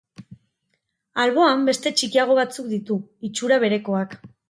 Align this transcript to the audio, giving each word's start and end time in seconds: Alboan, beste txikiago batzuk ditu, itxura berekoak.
Alboan, 1.25 1.63
beste 1.71 1.93
txikiago 2.01 2.41
batzuk 2.41 2.75
ditu, 2.75 3.01
itxura 3.31 3.65
berekoak. 3.67 4.23